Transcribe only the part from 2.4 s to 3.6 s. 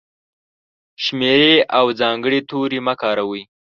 توري مه کاروئ!.